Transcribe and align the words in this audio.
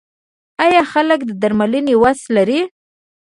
آیا 0.65 0.81
خلک 0.91 1.19
د 1.25 1.31
درملنې 1.41 1.95
وس 2.03 2.19
لري؟ 2.35 2.61